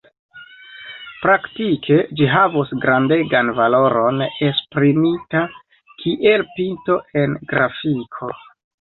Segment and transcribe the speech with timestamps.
[1.25, 5.47] Praktike ĝi havos grandegan valoron esprimita
[6.03, 8.37] kiel pinto en grafiko.